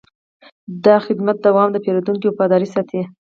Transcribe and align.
د 0.83 0.85
خدمت 1.05 1.37
دوام 1.45 1.69
د 1.71 1.77
پیرودونکو 1.83 2.25
وفاداري 2.29 2.67
ساتي. 2.75 3.01